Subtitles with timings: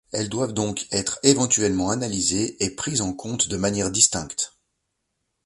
[0.13, 4.55] Et doivent donc être éventuellement analysés et pris en compte de manière distincte.